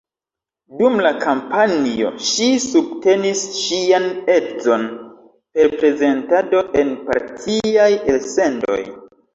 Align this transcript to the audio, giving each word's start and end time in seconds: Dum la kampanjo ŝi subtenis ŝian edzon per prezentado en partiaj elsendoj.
Dum 0.77 0.95
la 1.07 1.11
kampanjo 1.23 2.13
ŝi 2.29 2.47
subtenis 2.65 3.45
ŝian 3.59 4.09
edzon 4.39 4.89
per 5.55 5.73
prezentado 5.79 6.67
en 6.83 6.95
partiaj 7.13 7.91
elsendoj. 8.03 8.83